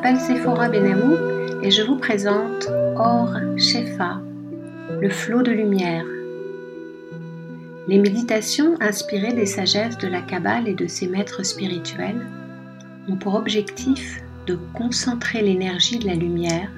[0.00, 1.14] m'appelle Sephora Benamou
[1.62, 4.22] et je vous présente Or Shefa,
[4.98, 6.06] le flot de lumière.
[7.86, 12.26] Les méditations inspirées des sagesses de la Kabbale et de ses maîtres spirituels
[13.10, 16.70] ont pour objectif de concentrer l'énergie de la lumière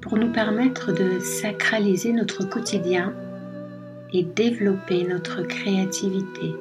[0.00, 3.14] pour nous permettre de sacraliser notre quotidien
[4.12, 6.54] et développer notre créativité.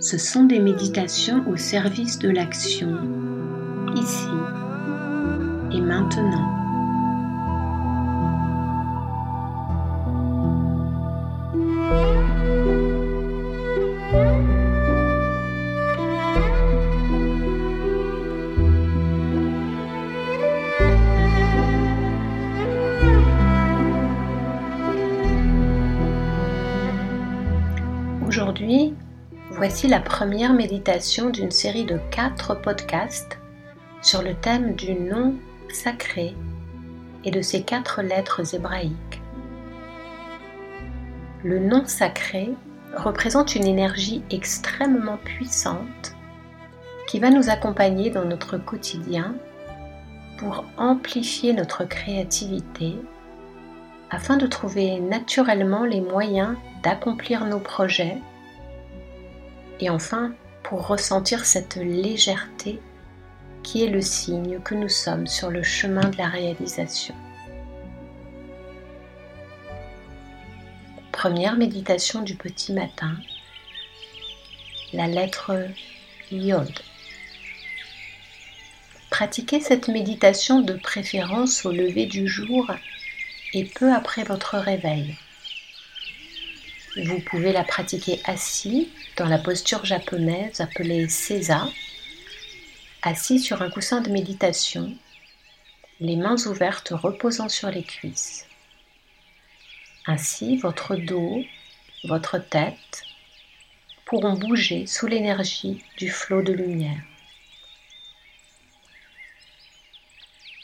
[0.00, 2.96] Ce sont des méditations au service de l'action,
[3.98, 4.28] ici
[5.72, 6.54] et maintenant.
[28.26, 28.94] Aujourd'hui,
[29.50, 33.38] voici la première méditation d'une série de quatre podcasts
[34.02, 35.34] sur le thème du nom
[35.72, 36.34] sacré
[37.24, 39.22] et de ses quatre lettres hébraïques.
[41.44, 42.50] Le nom sacré
[42.96, 46.14] représente une énergie extrêmement puissante
[47.06, 49.34] qui va nous accompagner dans notre quotidien
[50.38, 52.94] pour amplifier notre créativité
[54.10, 58.18] afin de trouver naturellement les moyens d'accomplir nos projets
[59.80, 60.32] et enfin
[60.62, 62.80] pour ressentir cette légèreté
[63.68, 67.14] qui est le signe que nous sommes sur le chemin de la réalisation.
[71.12, 73.14] Première méditation du petit matin,
[74.94, 75.66] la lettre
[76.32, 76.72] Yod.
[79.10, 82.70] Pratiquez cette méditation de préférence au lever du jour
[83.52, 85.14] et peu après votre réveil.
[87.04, 91.68] Vous pouvez la pratiquer assis dans la posture japonaise appelée Seiza,
[93.02, 94.92] assis sur un coussin de méditation,
[96.00, 98.46] les mains ouvertes reposant sur les cuisses.
[100.06, 101.42] Ainsi, votre dos,
[102.04, 103.04] votre tête
[104.04, 107.02] pourront bouger sous l'énergie du flot de lumière.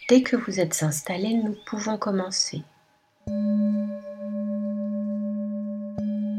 [0.09, 2.62] Dès que vous êtes installé, nous pouvons commencer.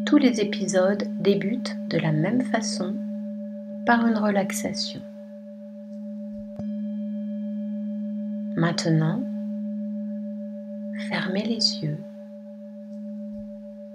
[0.06, 2.96] Tous les épisodes débutent de la même façon
[3.86, 5.02] par une relaxation.
[8.58, 9.22] Maintenant,
[11.10, 12.00] fermez les yeux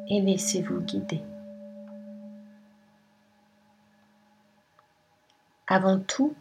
[0.09, 1.22] et laissez-vous guider.
[5.66, 6.34] Avant tout,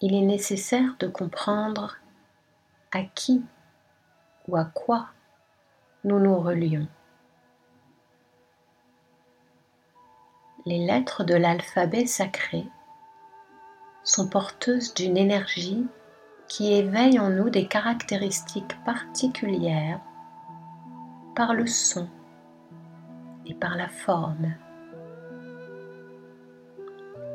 [0.00, 1.98] il est nécessaire de comprendre
[2.90, 3.44] à qui
[4.46, 5.10] ou à quoi
[6.04, 6.88] nous nous relions.
[10.64, 12.64] Les lettres de l'alphabet sacré
[14.04, 15.86] sont porteuses d'une énergie
[16.48, 20.00] qui éveille en nous des caractéristiques particulières
[21.36, 22.08] par le son
[23.46, 24.54] et par la forme.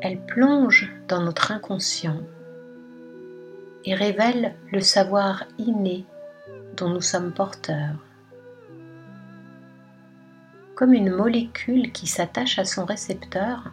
[0.02, 2.22] Elle plonge dans notre inconscient
[3.86, 6.06] et révèle le savoir inné
[6.76, 7.96] dont nous sommes porteurs.
[10.76, 13.72] Comme une molécule qui s'attache à son récepteur,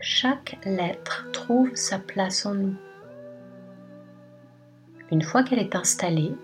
[0.00, 2.76] chaque lettre trouve sa place en nous.
[5.10, 6.34] Une fois qu'elle est installée,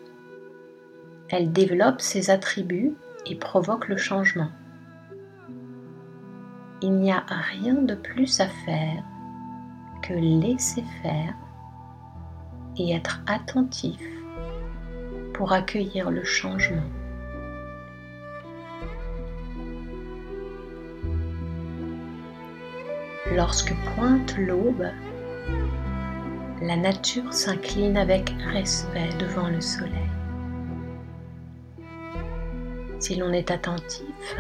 [1.28, 2.94] elle développe ses attributs
[3.26, 4.50] et provoque le changement.
[6.80, 9.04] Il n'y a rien de plus à faire
[10.02, 11.34] que laisser faire
[12.78, 14.00] et être attentif
[15.34, 16.90] pour accueillir le changement.
[23.32, 24.86] Lorsque pointe l'aube,
[26.64, 30.08] la nature s'incline avec respect devant le soleil.
[32.98, 34.36] Si l'on est attentif,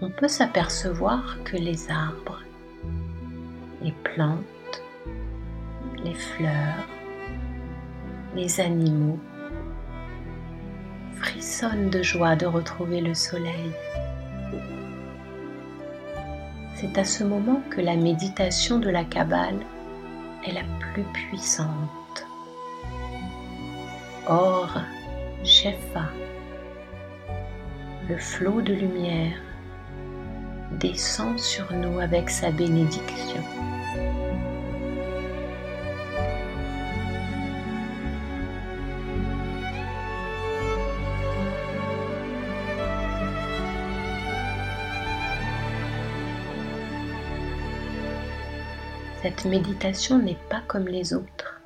[0.00, 2.42] on peut s'apercevoir que les arbres,
[3.80, 4.82] les plantes,
[6.02, 6.88] les fleurs,
[8.34, 9.20] les animaux
[11.14, 13.70] frissonnent de joie de retrouver le soleil.
[16.74, 19.60] C'est à ce moment que la méditation de la Kabbale
[20.52, 22.26] la plus puissante.
[24.26, 24.80] Or,
[25.44, 26.10] Shefa,
[28.08, 29.40] le flot de lumière,
[30.72, 33.42] descend sur nous avec sa bénédiction.
[49.26, 51.60] Cette méditation n'est pas comme les autres.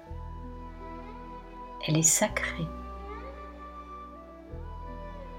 [1.87, 2.67] Elle est sacrée.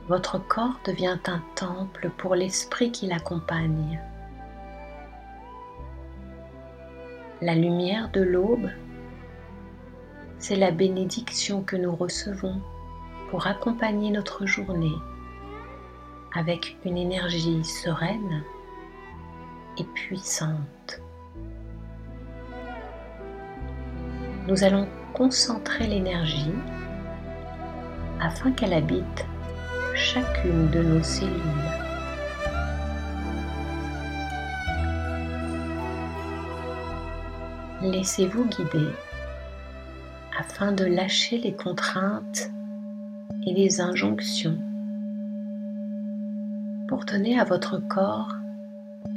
[0.08, 4.00] Votre corps devient un temple pour l'esprit qui l'accompagne.
[7.42, 8.70] La lumière de l'aube,
[10.38, 12.62] c'est la bénédiction que nous recevons
[13.32, 14.94] pour accompagner notre journée
[16.36, 18.44] avec une énergie sereine
[19.80, 21.01] et puissante.
[24.48, 26.54] Nous allons concentrer l'énergie
[28.20, 29.26] afin qu'elle habite
[29.94, 31.32] chacune de nos cellules.
[37.84, 38.90] Laissez-vous guider
[40.40, 42.52] afin de lâcher les contraintes
[43.46, 44.58] et les injonctions
[46.88, 48.36] pour donner à votre corps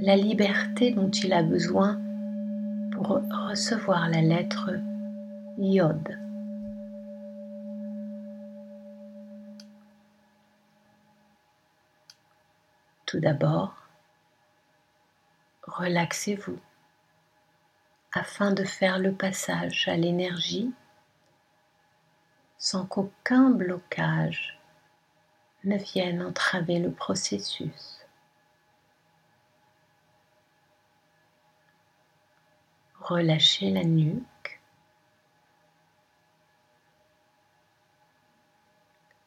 [0.01, 1.99] la liberté dont il a besoin
[2.93, 4.71] pour recevoir la lettre
[5.59, 6.19] iode.
[13.07, 13.75] Tout d'abord,
[15.63, 16.59] relaxez-vous
[18.13, 20.73] afin de faire le passage à l'énergie
[22.59, 24.59] sans qu'aucun blocage
[25.65, 28.01] ne vienne entraver le processus.
[33.01, 34.23] Relâchez la nuque,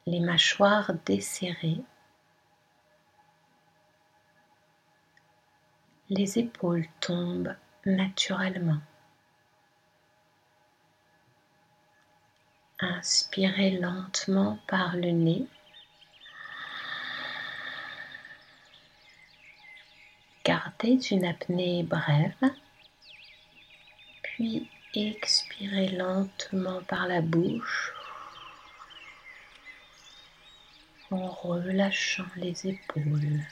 [0.07, 1.81] les mâchoires desserrées,
[6.09, 7.53] les épaules tombent
[7.85, 8.79] naturellement.
[12.79, 15.45] Inspirez lentement par le nez.
[20.45, 22.53] Gardez une apnée brève,
[24.23, 27.96] puis expirez lentement par la bouche
[31.11, 33.45] en relâchant les épaules.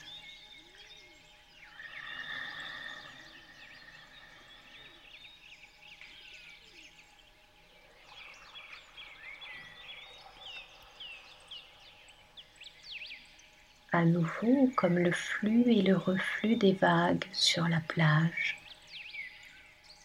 [13.96, 18.60] à nouveau comme le flux et le reflux des vagues sur la plage.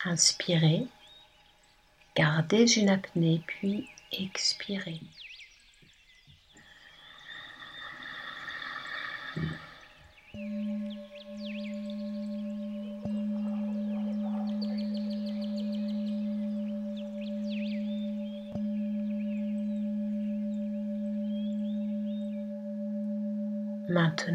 [0.05, 0.87] Inspirez,
[2.15, 5.01] gardez une apnée, puis expirez.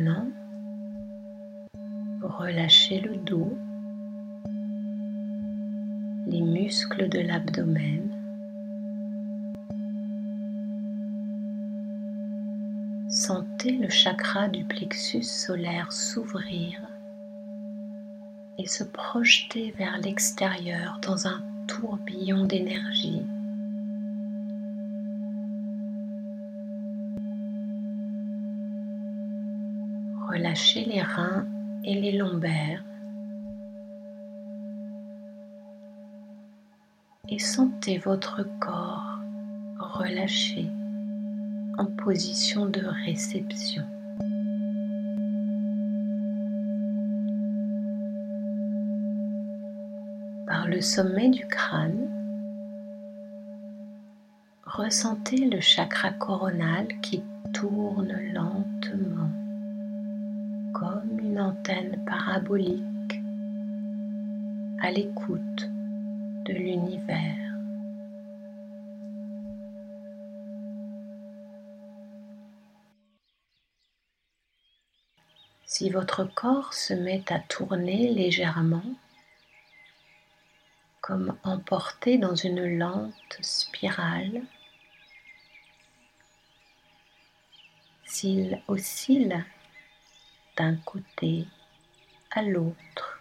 [0.06, 0.30] Maintenant,
[2.22, 3.58] relâchez le dos,
[6.28, 8.08] les muscles de l'abdomen.
[13.08, 16.80] Sentez le chakra du plexus solaire s'ouvrir
[18.58, 23.22] et se projeter vers l'extérieur dans un tourbillon d'énergie.
[30.36, 31.46] Relâchez les reins
[31.82, 32.84] et les lombaires
[37.30, 39.18] et sentez votre corps
[39.78, 40.70] relâché
[41.78, 43.82] en position de réception.
[50.46, 52.10] Par le sommet du crâne,
[54.66, 57.22] ressentez le chakra coronal qui
[57.54, 59.45] tourne lentement
[60.78, 63.14] comme une antenne parabolique
[64.82, 65.70] à l'écoute
[66.44, 67.54] de l'univers.
[75.64, 78.84] Si votre corps se met à tourner légèrement,
[81.00, 84.42] comme emporté dans une lente spirale,
[88.04, 89.42] s'il oscille
[90.56, 91.46] d'un côté
[92.30, 93.20] à l'autre.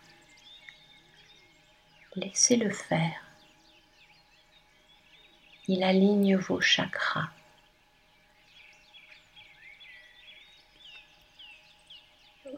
[2.16, 3.22] Laissez-le faire.
[5.68, 7.30] Il aligne vos chakras.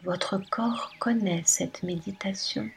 [0.04, 2.70] Votre corps connaît cette méditation.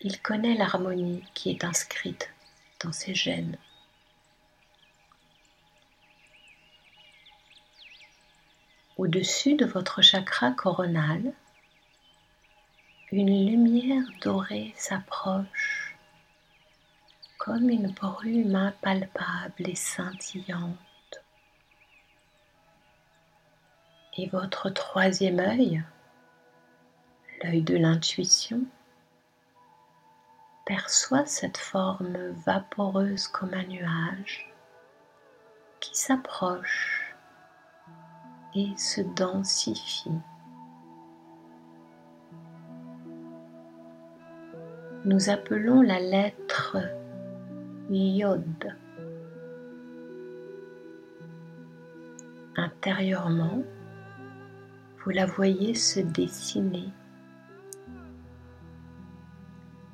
[0.00, 2.32] Il connaît l'harmonie qui est inscrite
[2.82, 3.58] dans ses gènes.
[9.02, 11.32] Au-dessus de votre chakra coronal,
[13.10, 15.96] une lumière dorée s'approche
[17.36, 20.78] comme une brume impalpable et scintillante.
[24.16, 25.82] Et votre troisième œil,
[27.42, 28.60] l'œil de l'intuition,
[30.64, 34.48] perçoit cette forme vaporeuse comme un nuage
[35.80, 37.01] qui s'approche
[38.54, 40.10] et se densifie.
[45.04, 46.76] Nous appelons la lettre
[47.90, 48.76] Yod.
[52.56, 53.62] Intérieurement,
[54.98, 56.88] vous la voyez se dessiner.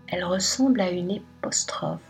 [0.09, 2.01] Elle ressemble à une épostrophe,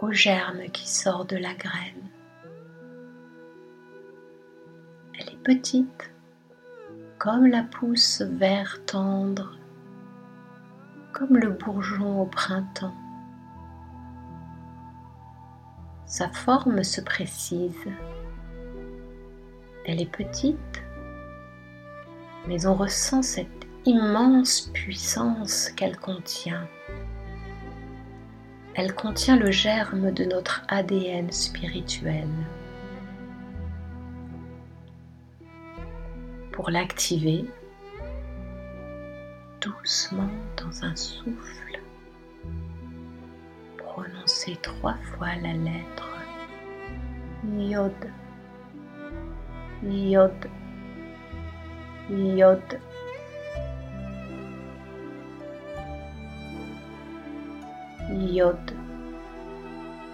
[0.00, 2.10] au germe qui sort de la graine.
[5.44, 6.10] Petite,
[7.18, 9.56] comme la pousse vert tendre,
[11.12, 12.94] comme le bourgeon au printemps.
[16.06, 17.86] Sa forme se précise
[19.86, 20.82] elle est petite,
[22.46, 26.68] mais on ressent cette immense puissance qu'elle contient.
[28.74, 32.28] Elle contient le germe de notre ADN spirituel.
[36.60, 37.46] Pour l'activer,
[39.62, 41.80] doucement dans un souffle,
[43.78, 46.10] prononcez trois fois la lettre
[47.56, 47.94] Yod.
[49.82, 50.50] Yod,
[52.10, 52.78] Yod.
[58.10, 58.74] Yod,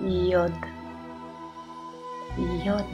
[0.00, 0.52] Yod,
[2.64, 2.86] Yod.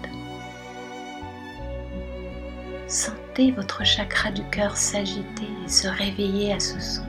[3.57, 7.07] Votre chakra du cœur s'agiter et se réveiller à ce son,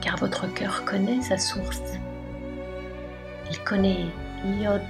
[0.00, 1.82] car votre cœur connaît sa source.
[3.50, 4.06] Il connaît
[4.60, 4.82] Yod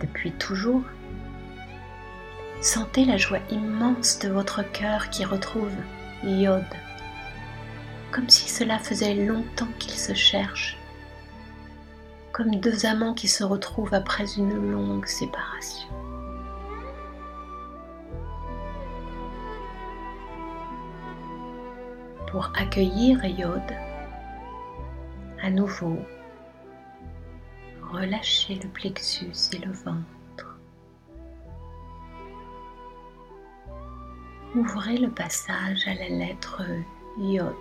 [0.00, 0.82] depuis toujours
[2.62, 5.74] Sentez la joie immense de votre cœur qui retrouve
[6.24, 6.64] Yod,
[8.10, 10.78] comme si cela faisait longtemps qu'ils se cherchent,
[12.32, 15.93] comme deux amants qui se retrouvent après une longue séparation.
[22.34, 23.62] Pour accueillir Yod,
[25.40, 25.96] à nouveau,
[27.92, 30.58] relâchez le plexus et le ventre.
[34.56, 36.60] ouvrez le passage à la lettre
[37.18, 37.54] Yod.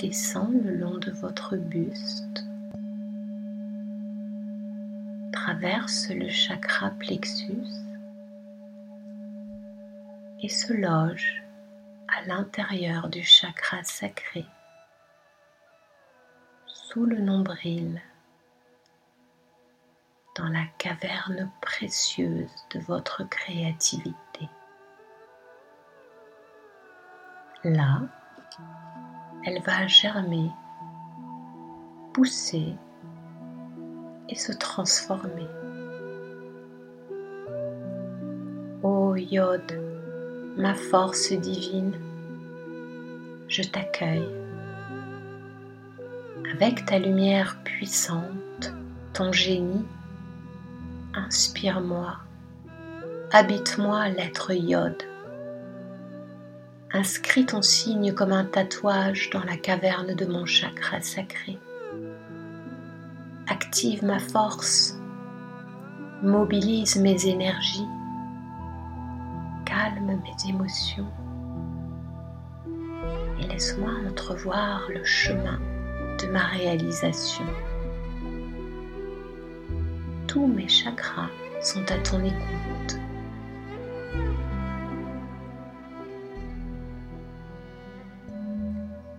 [0.00, 2.42] Descend le long de votre buste,
[5.30, 7.68] traverse le chakra plexus
[10.42, 11.42] et se loge
[12.08, 14.46] à l'intérieur du chakra sacré,
[16.66, 18.00] sous le nombril,
[20.34, 24.48] dans la caverne précieuse de votre créativité.
[27.64, 28.00] Là,
[29.44, 30.50] elle va germer,
[32.12, 32.74] pousser
[34.28, 35.48] et se transformer.
[38.82, 39.80] Ô Yod,
[40.56, 41.94] ma force divine,
[43.48, 44.28] je t'accueille.
[46.52, 48.74] Avec ta lumière puissante,
[49.14, 49.86] ton génie,
[51.14, 52.18] inspire-moi,
[53.32, 55.09] habite-moi l'être Yod.
[56.92, 61.58] Inscris ton signe comme un tatouage dans la caverne de mon chakra sacré.
[63.46, 64.96] Active ma force,
[66.22, 67.86] mobilise mes énergies
[69.70, 71.06] calme mes émotions
[73.38, 75.60] et laisse-moi entrevoir le chemin
[76.20, 77.46] de ma réalisation.
[80.26, 81.30] Tous mes chakras
[81.62, 82.98] sont à ton écoute.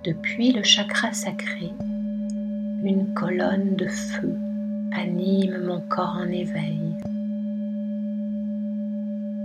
[0.03, 1.71] Depuis le chakra sacré,
[2.83, 4.35] une colonne de feu
[4.93, 6.97] anime mon corps en éveil.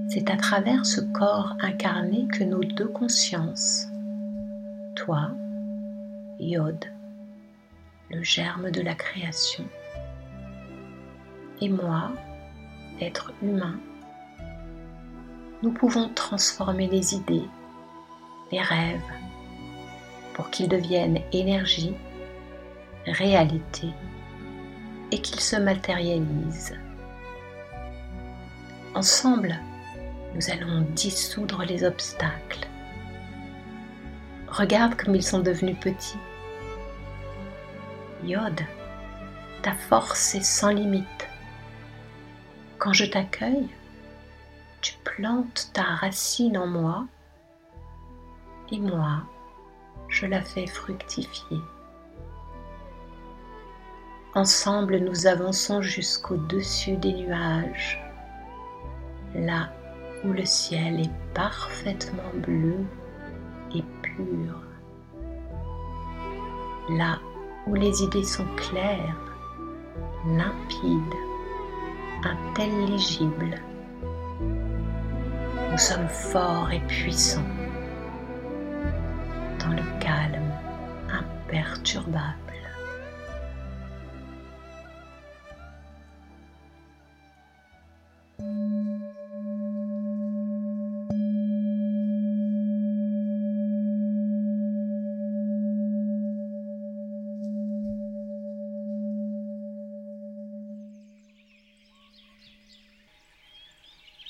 [0.09, 3.87] C'est à travers ce corps incarné que nos deux consciences,
[4.95, 5.31] toi,
[6.41, 6.87] Yod,
[8.11, 9.65] le germe de la création,
[11.61, 12.13] et moi,
[13.03, 13.79] être humain,
[15.63, 17.45] nous pouvons transformer les idées,
[18.51, 19.03] les rêves,
[20.37, 21.95] pour qu'il devienne énergie,
[23.07, 23.89] réalité
[25.11, 26.75] et qu'il se matérialise.
[28.95, 29.59] Ensemble,
[30.35, 32.69] nous allons dissoudre les obstacles.
[34.49, 36.19] Regarde comme ils sont devenus petits.
[38.23, 38.61] Yod,
[39.63, 41.29] ta force est sans limite.
[42.77, 43.71] Quand je t'accueille,
[44.83, 47.07] tu plantes ta racine en moi
[48.71, 49.23] et moi,
[50.17, 51.61] je la fais fructifier.
[54.35, 58.03] Ensemble, nous avançons jusqu'au-dessus des nuages,
[59.35, 59.69] là
[60.25, 62.79] où le ciel est parfaitement bleu
[63.75, 64.63] et pur,
[66.89, 67.19] là
[67.67, 69.21] où les idées sont claires,
[70.27, 71.21] limpides,
[72.25, 73.61] intelligibles.
[75.71, 77.56] Nous sommes forts et puissants
[79.67, 80.53] dans le calme
[81.11, 82.35] imperturbable.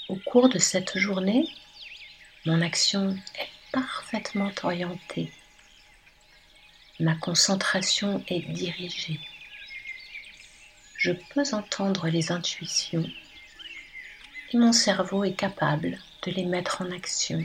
[0.09, 1.49] Au cours de cette journée,
[2.47, 5.31] mon action est parfaitement orientée.
[6.99, 9.21] Ma concentration est dirigée.
[10.97, 13.05] Je peux entendre les intuitions
[14.51, 17.45] et mon cerveau est capable de les mettre en action.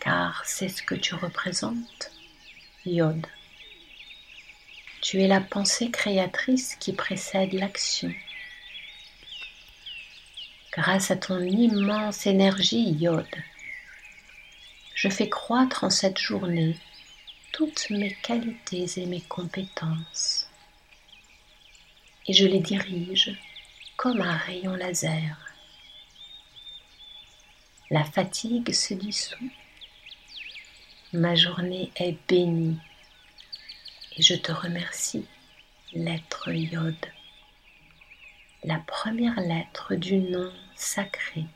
[0.00, 2.10] Car c'est ce que tu représentes,
[2.84, 3.24] Yod.
[5.02, 8.12] Tu es la pensée créatrice qui précède l'action
[10.72, 13.28] grâce à ton immense énergie Yod.
[15.02, 16.76] Je fais croître en cette journée
[17.52, 20.48] toutes mes qualités et mes compétences.
[22.28, 23.36] Et je les dirige
[23.96, 25.56] comme un rayon laser.
[27.90, 29.50] La fatigue se dissout,
[31.12, 32.78] ma journée est bénie.
[34.16, 35.26] Et je te remercie,
[35.94, 36.94] l'être Yod.
[38.62, 41.46] La première lettre du nom sacré,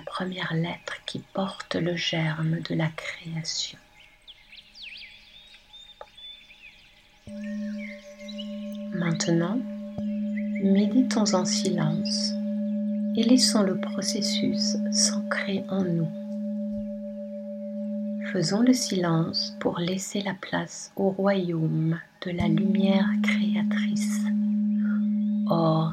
[0.00, 3.78] première lettre qui porte le germe de la création.
[8.94, 9.58] Maintenant,
[10.62, 12.32] méditons en silence
[13.16, 16.10] et laissons le processus s'ancrer en nous.
[18.32, 24.20] Faisons le silence pour laisser la place au royaume de la lumière créatrice.
[25.48, 25.92] Or,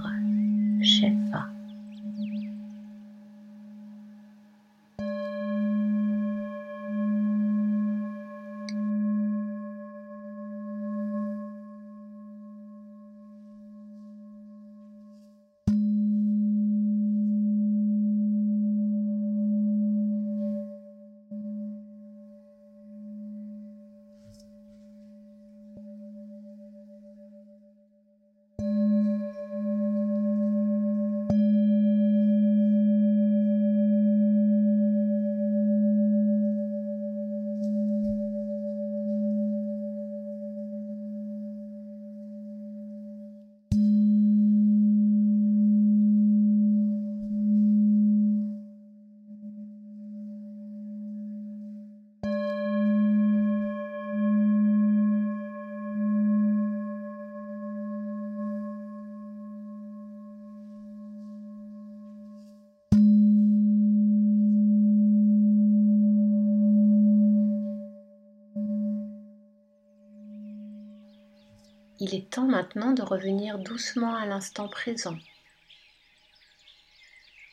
[72.04, 75.20] Il est temps maintenant de revenir doucement à l'instant présent.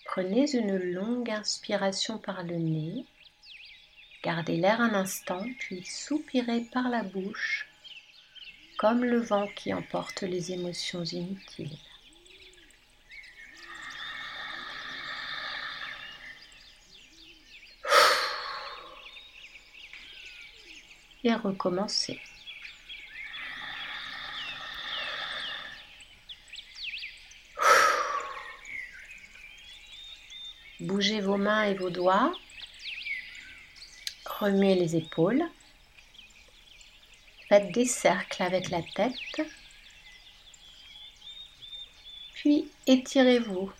[0.06, 3.04] Prenez une longue inspiration par le nez,
[4.24, 7.68] gardez l'air un instant, puis soupirez par la bouche,
[8.78, 11.76] comme le vent qui emporte les émotions inutiles.
[21.22, 22.18] Et recommencez.
[30.80, 32.32] Bougez vos mains et vos doigts.
[34.26, 35.44] Remuez les épaules.
[37.48, 39.42] Faites des cercles avec la tête.
[42.34, 43.72] Puis étirez-vous.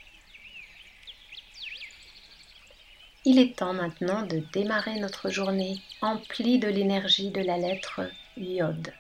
[3.29, 8.01] il est temps maintenant de démarrer notre journée emplie de l'énergie de la lettre
[8.39, 8.95] Yod.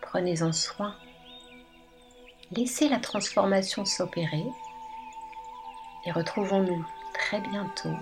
[0.00, 0.94] Prenez-en soin.
[2.52, 4.44] Laissez la transformation s'opérer
[6.04, 7.94] et retrouvons-nous très bientôt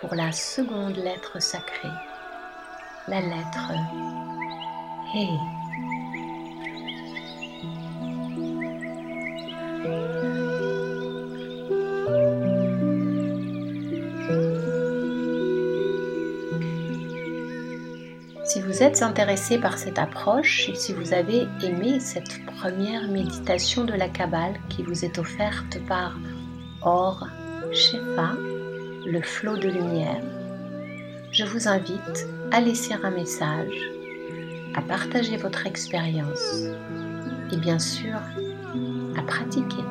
[0.00, 1.88] pour la seconde lettre sacrée,
[3.08, 3.72] la lettre
[5.14, 5.26] He.
[18.44, 23.84] Si vous êtes intéressé par cette approche et si vous avez aimé cette première méditation
[23.84, 26.16] de la Kabbale qui vous est offerte par
[26.82, 27.28] Or
[27.72, 28.32] Shefa,
[29.06, 30.22] le flot de lumière,
[31.30, 33.74] je vous invite à laisser un message,
[34.74, 36.64] à partager votre expérience
[37.52, 38.16] et bien sûr
[39.16, 39.84] à pratiquer.